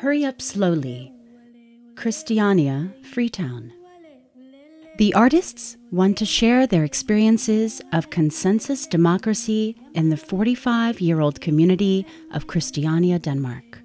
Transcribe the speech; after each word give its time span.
Hurry 0.00 0.26
Up 0.26 0.42
Slowly, 0.42 1.10
Christiania, 1.94 2.92
Freetown. 3.02 3.72
The 4.98 5.14
artists 5.14 5.78
want 5.90 6.18
to 6.18 6.26
share 6.26 6.66
their 6.66 6.84
experiences 6.84 7.80
of 7.94 8.10
consensus 8.10 8.86
democracy 8.86 9.74
in 9.94 10.10
the 10.10 10.18
45 10.18 11.00
year 11.00 11.20
old 11.20 11.40
community 11.40 12.04
of 12.30 12.46
Christiania, 12.46 13.18
Denmark. 13.18 13.78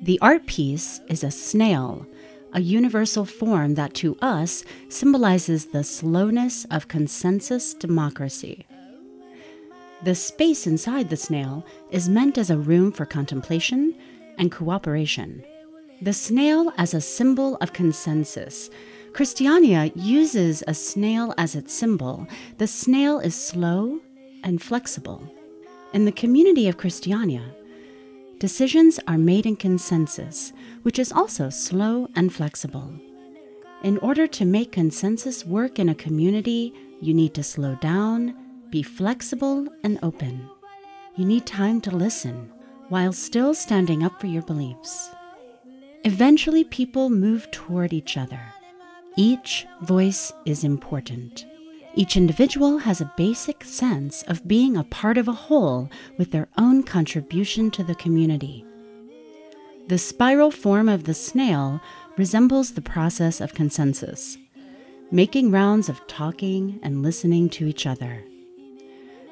The 0.00 0.18
art 0.22 0.46
piece 0.46 1.02
is 1.08 1.22
a 1.22 1.30
snail, 1.30 2.06
a 2.54 2.62
universal 2.62 3.26
form 3.26 3.74
that 3.74 3.92
to 3.96 4.16
us 4.22 4.64
symbolizes 4.88 5.66
the 5.66 5.84
slowness 5.84 6.64
of 6.70 6.88
consensus 6.88 7.74
democracy. 7.74 8.66
The 10.02 10.14
space 10.14 10.66
inside 10.66 11.10
the 11.10 11.16
snail 11.18 11.66
is 11.90 12.08
meant 12.08 12.38
as 12.38 12.48
a 12.48 12.56
room 12.56 12.90
for 12.90 13.04
contemplation 13.04 13.94
and 14.38 14.52
cooperation. 14.52 15.44
The 16.02 16.12
snail 16.12 16.72
as 16.76 16.94
a 16.94 17.00
symbol 17.00 17.56
of 17.56 17.72
consensus 17.72 18.70
Christiania 19.16 19.90
uses 19.94 20.62
a 20.68 20.74
snail 20.74 21.32
as 21.38 21.54
its 21.54 21.72
symbol. 21.72 22.26
The 22.58 22.66
snail 22.66 23.18
is 23.18 23.34
slow 23.34 23.98
and 24.44 24.60
flexible. 24.60 25.22
In 25.94 26.04
the 26.04 26.12
community 26.12 26.68
of 26.68 26.76
Christiania, 26.76 27.54
decisions 28.38 29.00
are 29.08 29.16
made 29.16 29.46
in 29.46 29.56
consensus, 29.56 30.52
which 30.82 30.98
is 30.98 31.12
also 31.12 31.48
slow 31.48 32.10
and 32.14 32.30
flexible. 32.30 32.92
In 33.82 33.96
order 33.98 34.26
to 34.26 34.44
make 34.44 34.70
consensus 34.70 35.46
work 35.46 35.78
in 35.78 35.88
a 35.88 35.94
community, 35.94 36.74
you 37.00 37.14
need 37.14 37.32
to 37.36 37.42
slow 37.42 37.74
down, 37.76 38.34
be 38.68 38.82
flexible, 38.82 39.66
and 39.82 39.98
open. 40.02 40.46
You 41.16 41.24
need 41.24 41.46
time 41.46 41.80
to 41.80 41.90
listen 41.96 42.52
while 42.88 43.12
still 43.12 43.54
standing 43.54 44.02
up 44.02 44.20
for 44.20 44.26
your 44.26 44.42
beliefs. 44.42 45.10
Eventually, 46.04 46.64
people 46.64 47.10
move 47.10 47.50
toward 47.50 47.92
each 47.92 48.16
other. 48.16 48.40
Each 49.16 49.66
voice 49.82 50.32
is 50.44 50.62
important. 50.62 51.46
Each 51.94 52.16
individual 52.16 52.78
has 52.78 53.00
a 53.00 53.12
basic 53.16 53.64
sense 53.64 54.22
of 54.24 54.46
being 54.46 54.76
a 54.76 54.84
part 54.84 55.16
of 55.16 55.28
a 55.28 55.32
whole 55.32 55.88
with 56.18 56.30
their 56.30 56.48
own 56.58 56.82
contribution 56.82 57.70
to 57.72 57.82
the 57.82 57.94
community. 57.94 58.64
The 59.88 59.98
spiral 59.98 60.50
form 60.50 60.88
of 60.88 61.04
the 61.04 61.14
snail 61.14 61.80
resembles 62.16 62.72
the 62.72 62.82
process 62.82 63.40
of 63.40 63.54
consensus, 63.54 64.36
making 65.10 65.50
rounds 65.50 65.88
of 65.88 66.06
talking 66.06 66.78
and 66.82 67.02
listening 67.02 67.48
to 67.50 67.66
each 67.66 67.86
other. 67.86 68.22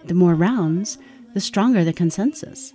The 0.05 0.15
more 0.15 0.35
rounds, 0.35 0.97
the 1.35 1.41
stronger 1.41 1.85
the 1.85 1.93
consensus. 1.93 2.73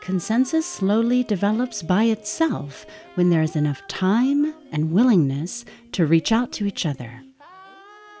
Consensus 0.00 0.64
slowly 0.64 1.24
develops 1.24 1.82
by 1.82 2.04
itself 2.04 2.86
when 3.16 3.30
there 3.30 3.42
is 3.42 3.56
enough 3.56 3.86
time 3.88 4.54
and 4.70 4.92
willingness 4.92 5.64
to 5.92 6.06
reach 6.06 6.30
out 6.30 6.52
to 6.52 6.66
each 6.66 6.86
other. 6.86 7.22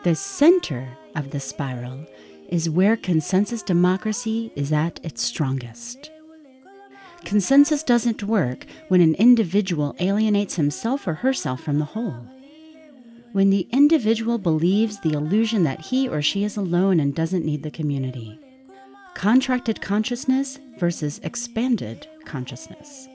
The 0.02 0.14
center 0.14 0.88
of 1.14 1.30
the 1.30 1.40
spiral 1.40 2.06
is 2.48 2.70
where 2.70 2.96
consensus 2.96 3.62
democracy 3.62 4.52
is 4.56 4.72
at 4.72 5.00
its 5.04 5.22
strongest. 5.22 6.10
Consensus 7.24 7.82
doesn't 7.82 8.22
work 8.22 8.66
when 8.88 9.00
an 9.00 9.14
individual 9.14 9.96
alienates 9.98 10.56
himself 10.56 11.06
or 11.06 11.14
herself 11.14 11.60
from 11.60 11.78
the 11.78 11.84
whole. 11.84 12.26
When 13.32 13.50
the 13.50 13.68
individual 13.70 14.38
believes 14.38 15.00
the 15.00 15.12
illusion 15.12 15.64
that 15.64 15.86
he 15.86 16.08
or 16.08 16.22
she 16.22 16.44
is 16.44 16.56
alone 16.56 17.00
and 17.00 17.14
doesn't 17.14 17.44
need 17.44 17.62
the 17.62 17.70
community 17.70 18.38
contracted 19.16 19.80
consciousness 19.80 20.58
versus 20.78 21.22
expanded 21.22 22.06
consciousness. 22.26 23.08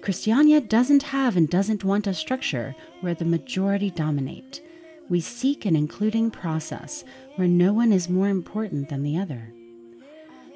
Christiania 0.00 0.58
doesn't 0.58 1.02
have 1.02 1.36
and 1.36 1.50
doesn't 1.50 1.84
want 1.84 2.06
a 2.06 2.14
structure 2.14 2.74
where 3.02 3.12
the 3.12 3.26
majority 3.26 3.90
dominate. 3.90 4.62
We 5.10 5.20
seek 5.20 5.66
an 5.66 5.76
including 5.76 6.30
process 6.30 7.04
where 7.36 7.46
no 7.46 7.74
one 7.74 7.92
is 7.92 8.08
more 8.08 8.30
important 8.30 8.88
than 8.88 9.02
the 9.02 9.18
other. 9.18 9.52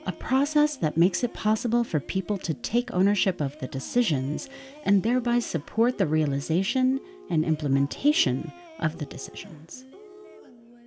A 0.06 0.12
process 0.12 0.76
that 0.76 0.96
makes 0.96 1.22
it 1.22 1.34
possible 1.34 1.84
for 1.84 2.00
people 2.00 2.38
to 2.38 2.54
take 2.54 2.94
ownership 2.94 3.42
of 3.42 3.58
the 3.58 3.68
decisions 3.68 4.48
and 4.86 5.02
thereby 5.02 5.40
support 5.40 5.98
the 5.98 6.06
realization 6.06 6.98
and 7.28 7.44
implementation 7.44 8.50
of 8.78 8.96
the 8.96 9.04
decisions. 9.04 9.84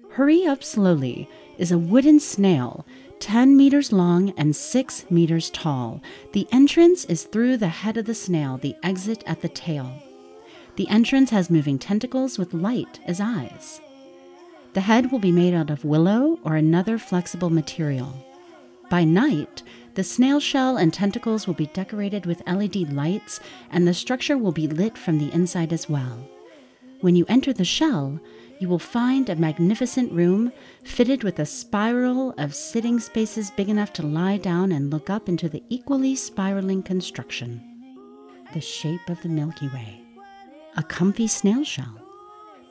Hurry 0.10 0.48
Up 0.48 0.64
Slowly 0.64 1.30
is 1.60 1.72
a 1.72 1.78
wooden 1.78 2.20
snail 2.20 2.84
10 3.20 3.56
meters 3.56 3.92
long 3.92 4.32
and 4.38 4.56
6 4.56 5.06
meters 5.10 5.50
tall. 5.50 6.02
The 6.34 6.48
entrance 6.52 7.06
is 7.06 7.24
through 7.24 7.58
the 7.58 7.68
head 7.68 7.98
of 7.98 8.06
the 8.06 8.16
snail, 8.16 8.58
the 8.58 8.76
exit 8.84 9.24
at 9.26 9.42
the 9.42 9.50
tail. 9.50 9.92
The 10.76 10.88
entrance 10.90 11.30
has 11.30 11.50
moving 11.50 11.80
tentacles 11.80 12.38
with 12.38 12.54
light 12.54 13.00
as 13.06 13.22
eyes. 13.22 13.80
The 14.74 14.82
head 14.82 15.12
will 15.12 15.20
be 15.20 15.32
made 15.32 15.54
out 15.54 15.70
of 15.70 15.86
willow 15.86 16.38
or 16.44 16.56
another 16.56 16.98
flexible 16.98 17.50
material. 17.50 18.14
By 18.90 19.06
night, 19.06 19.64
the 19.94 20.04
snail 20.04 20.42
shell 20.42 20.76
and 20.76 20.94
tentacles 20.94 21.48
will 21.48 21.54
be 21.54 21.68
decorated 21.68 22.26
with 22.26 22.46
LED 22.46 22.92
lights, 22.92 23.40
and 23.72 23.88
the 23.88 23.94
structure 23.94 24.38
will 24.38 24.52
be 24.52 24.68
lit 24.68 24.98
from 24.98 25.18
the 25.18 25.34
inside 25.34 25.72
as 25.72 25.88
well. 25.88 26.28
When 27.00 27.16
you 27.16 27.26
enter 27.30 27.54
the 27.54 27.64
shell, 27.64 28.20
you 28.60 28.70
will 28.70 28.80
find 28.80 29.30
a 29.30 29.36
magnificent 29.36 30.12
room 30.12 30.52
fitted 30.84 31.24
with 31.24 31.40
a 31.40 31.46
spiral 31.46 32.34
of 32.38 32.56
sitting 32.56 33.00
spaces 33.00 33.52
big 33.52 33.70
enough 33.70 33.92
to 33.94 34.06
lie 34.06 34.38
down 34.38 34.72
and 34.72 34.92
look 34.92 35.10
up 35.10 35.28
into 35.28 35.50
the 35.50 35.64
equally 35.70 36.16
spiraling 36.16 36.82
construction. 36.82 37.62
The 38.54 38.62
shape 38.62 39.10
of 39.10 39.22
the 39.22 39.30
Milky 39.30 39.68
Way. 39.70 40.02
A 40.78 40.84
comfy 40.84 41.28
snail 41.28 41.64
shell. 41.64 42.02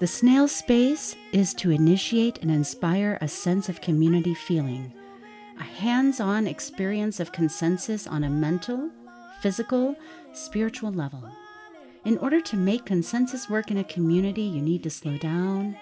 The 0.00 0.06
snail 0.06 0.48
space 0.48 1.14
is 1.32 1.54
to 1.54 1.70
initiate 1.70 2.38
and 2.42 2.50
inspire 2.50 3.18
a 3.20 3.28
sense 3.28 3.68
of 3.68 3.80
community 3.80 4.34
feeling, 4.34 4.92
a 5.60 5.62
hands 5.62 6.20
on 6.20 6.46
experience 6.46 7.20
of 7.20 7.32
consensus 7.32 8.06
on 8.06 8.24
a 8.24 8.30
mental, 8.30 8.90
physical, 9.40 9.94
spiritual 10.32 10.92
level. 10.92 11.22
In 12.04 12.18
order 12.18 12.40
to 12.42 12.56
make 12.56 12.84
consensus 12.84 13.48
work 13.48 13.70
in 13.70 13.78
a 13.78 13.84
community, 13.84 14.42
you 14.42 14.60
need 14.60 14.82
to 14.82 14.90
slow 14.90 15.16
down, 15.16 15.74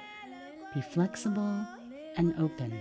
be 0.72 0.81
flexible, 0.81 1.66
and 2.16 2.33
open. 2.38 2.72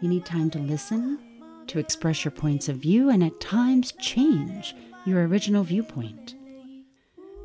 You 0.00 0.08
need 0.08 0.24
time 0.24 0.48
to 0.50 0.58
listen, 0.58 1.18
to 1.66 1.78
express 1.78 2.24
your 2.24 2.32
points 2.32 2.70
of 2.70 2.76
view, 2.76 3.10
and 3.10 3.22
at 3.22 3.38
times 3.38 3.92
change 3.92 4.74
your 5.04 5.26
original 5.26 5.62
viewpoint. 5.62 6.34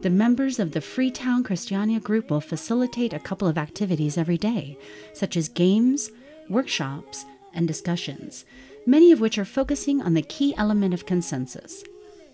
The 0.02 0.10
members 0.10 0.58
of 0.58 0.72
the 0.72 0.80
Freetown 0.80 1.44
Christiania 1.44 2.00
group 2.00 2.32
will 2.32 2.40
facilitate 2.40 3.12
a 3.12 3.20
couple 3.20 3.50
of 3.50 3.58
activities 3.58 4.18
every 4.18 4.38
day, 4.38 4.78
such 5.14 5.36
as 5.36 5.50
games, 5.50 6.12
workshops, 6.50 7.26
and 7.54 7.68
discussions, 7.68 8.46
many 8.86 9.12
of 9.12 9.20
which 9.20 9.38
are 9.38 9.46
focusing 9.46 10.02
on 10.02 10.14
the 10.14 10.22
key 10.22 10.56
element 10.56 10.94
of 10.94 11.06
consensus 11.06 11.84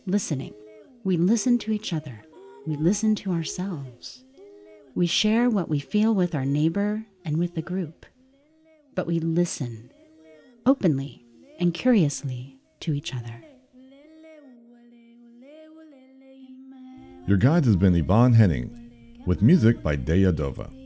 listening. 0.06 0.53
We 1.03 1.17
listen 1.17 1.57
to 1.59 1.72
each 1.72 1.94
other. 1.94 2.23
We 2.67 2.75
listen 2.75 3.16
to 3.16 3.31
ourselves. 3.31 4.23
We 4.94 5.07
share 5.07 5.50
what 5.50 5.67
we 5.67 5.79
feel 5.79 6.13
with 6.13 6.35
our 6.35 6.45
neighbor 6.45 7.06
and 7.25 7.38
with 7.38 7.56
the 7.56 7.62
group. 7.62 8.06
But 8.94 9.07
we 9.07 9.19
listen 9.19 9.91
openly 10.66 11.25
and 11.59 11.73
curiously 11.73 12.59
to 12.81 12.94
each 12.94 13.16
other. 13.16 13.44
Your 17.28 17.38
guide 17.38 17.66
has 17.66 17.75
been 17.75 17.95
Yvonne 17.95 18.34
Henning, 18.34 19.23
with 19.25 19.41
music 19.41 19.81
by 19.81 19.95
Deya 19.95 20.34
Dova. 20.34 20.81